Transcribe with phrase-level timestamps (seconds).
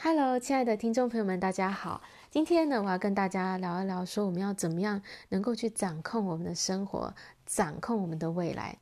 [0.00, 2.02] Hello，亲爱的听众朋友们，大家好。
[2.30, 7.12] 今天呢，我要跟大家聊一聊，说我们要怎么样能够去掌控我们的生活，
[7.44, 8.78] 掌控我们的未来。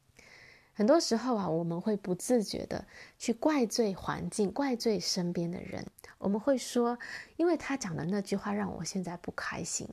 [0.74, 5.86] 很多时候啊，我们会不自觉的去怪罪环境，怪罪身边的人。
[6.18, 6.98] 我们会说，
[7.38, 9.88] 因为他讲的那句话让我现在不开心，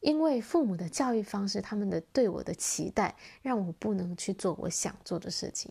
[0.00, 5.70] 因为父母的教育方式，他们的对我的期待，让我不能去做我想做的事情。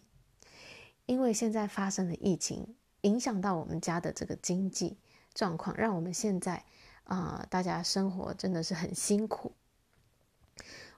[1.05, 2.75] 因为现在发生了疫情。
[3.07, 4.97] 影响到我们家的这个经济
[5.33, 6.63] 状况，让我们现在
[7.05, 9.53] 啊、大家生活真的是很辛苦。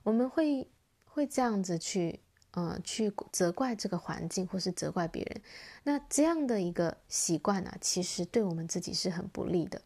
[0.01, 0.67] 我们会
[1.05, 2.19] 会这样子去
[2.51, 5.41] 呃去责怪这个环境，或是责怪别人。
[5.83, 9.83] 那这样的一个习惯呢、啊，其实对我们自己是很不利的，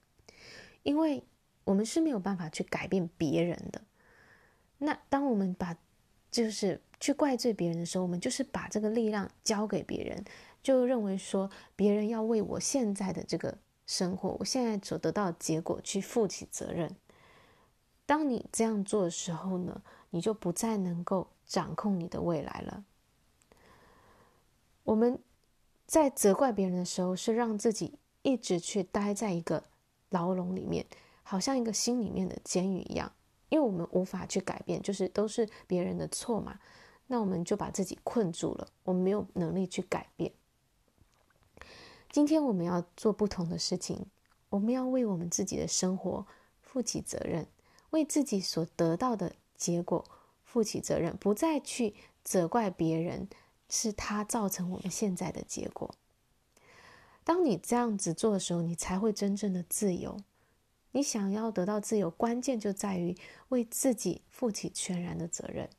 [0.83, 1.25] 因为
[1.65, 3.81] 我们是没有办法去改变别人的。
[4.77, 5.75] 那当我们把
[6.33, 10.25] 就是去怪罪别人的时候，我们就是把这个力量交给别人。
[10.63, 16.95] 就认为说别人要为我现在的这个生活，我现在所得到结果去负起责任。
[18.05, 22.83] 当你这样做的时候呢，你就不再能够掌控你的未来了。
[24.83, 25.19] 我们
[25.85, 29.65] 在责怪别人的时候，是让自己一直去待在一个
[30.09, 30.85] 牢笼里面，
[31.23, 33.11] 好像一个心里面的监狱一样，
[33.53, 36.59] 因为我们无法去改变，就是都是别人的错嘛，
[37.05, 40.33] 那我们就把自己困住了，我们没有能力去改变。
[42.11, 44.07] 今天我们要做不同的事情，
[44.49, 46.25] 我们要为我们自己的生活
[46.63, 47.45] 负起责任，
[47.91, 50.03] 为自己所得到的结果
[50.43, 51.93] 负起责任，不再去
[52.23, 53.29] 责怪别人，
[53.69, 55.93] 是他造成我们现在的结果。
[57.23, 60.17] 当你这样子做的时候，你才会真正的自由。
[60.93, 63.15] 你想要得到自由，关键就在于
[63.49, 65.69] 为自己负起全然的责任。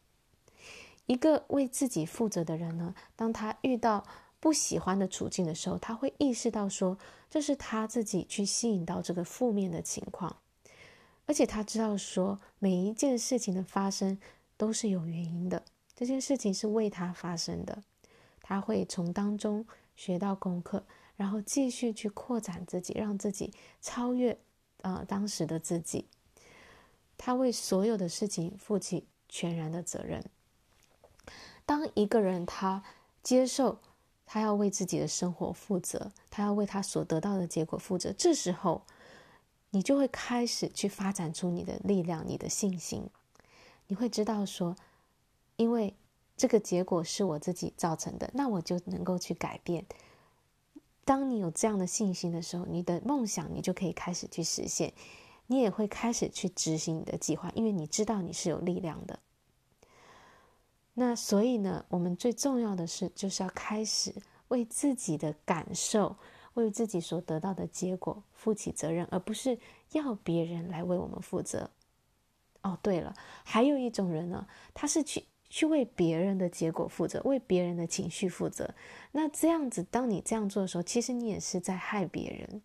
[1.06, 4.04] 一个为自己负责的人呢，当他遇到
[4.40, 6.98] 不喜欢的处境的时候，他会意识到说，
[7.30, 10.36] 这是他自己去吸引到这个负面的情况，
[11.26, 14.18] 而且他知道说，每一件事情的发生
[14.56, 15.62] 都是有原因的，
[15.94, 17.82] 这件事情是为他发生的，
[18.40, 19.64] 他会从当中
[19.94, 20.84] 学到功课，
[21.16, 24.38] 然后继续去扩展自己，让自己超越
[24.84, 26.06] 呃当时的自己，
[27.18, 30.24] 他为所有的事情负起全然的责任。
[31.66, 32.84] 当一个人他
[33.22, 33.80] 接受。
[34.26, 38.10] 他要为自己的生活负责，他要为他所得到的结果负责。
[38.10, 38.82] 这时候，
[39.68, 43.06] 你就会开始去发展出你的力量、你的信心。
[43.86, 44.74] 你会知道说，
[45.56, 45.94] 因为
[46.38, 49.84] 这个结果是我自己造成的，那我就能够去改变。
[51.04, 54.92] 当你有这样的信心的时候，你的梦想你就可以开始去实现，
[55.46, 59.18] 你也会开始去执行你的计划，因为你知道你是有力量的。
[60.94, 64.14] 那所以呢，我们最重要的是，就是要开始
[64.48, 66.16] 为自己的感受，
[66.54, 69.58] 为自己所得到的结果负起责任，而不是
[69.92, 71.68] 要别人来为我们负责。
[72.62, 78.74] 哦，对了，还有一种人呢，他是去去为别人的结果负责，为别人的情绪负责。
[79.12, 82.60] 那这样子，当你这样做的时候，其实你也是在害别人，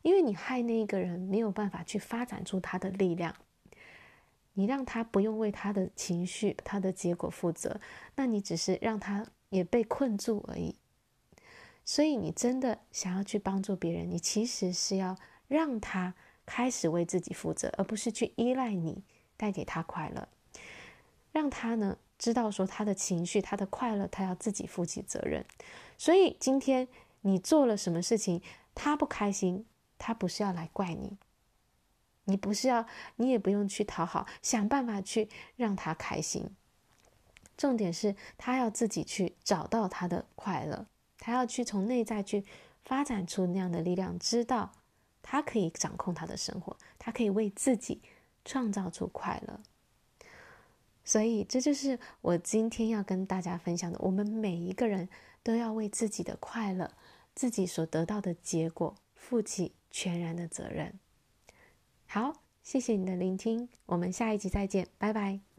[0.00, 3.36] 因为你害那一个人没有办法去发展出他的力量。
[4.54, 7.78] 你让他不用为他的情绪、他的结果负责，
[8.16, 10.76] 那你只是让他也被困住而已。
[11.84, 15.18] 所以，你真的想要去帮助别人，你其实是要
[15.48, 16.14] 让他
[16.46, 19.04] 开始为自己负责，而不是去依赖你
[19.36, 20.26] 带给他快乐。
[21.30, 25.44] 让他呢知道说他的情绪、他的快乐，他要自己负起责任。
[25.98, 26.86] 所以，今天
[27.22, 28.40] 你做了什么事情，
[28.76, 29.66] 他不开心，
[29.98, 31.18] 他不是要来怪你。
[32.26, 36.48] 你不是要，你也不用去讨好，想办法去让他开心。
[37.56, 40.86] 重点是他要自己去找到他的快乐，
[41.18, 42.44] 他要去从内在去
[42.84, 44.70] 发展出那样的力量，知道
[45.22, 48.00] 他可以掌控他的生活，他可以为自己
[48.44, 49.58] 创造出快乐。
[51.04, 55.08] 所以这就是我今天要跟大家分享的：我们每一个人
[55.42, 56.90] 都要为自己的快乐、
[57.34, 60.98] 自己所得到的结果负起全然的责任。
[62.06, 65.51] 好，谢谢你的聆听，我们下一集再见，拜拜。